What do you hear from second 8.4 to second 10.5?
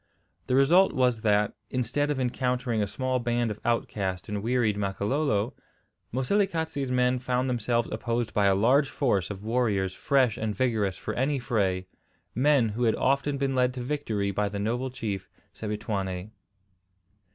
a large force of warriors fresh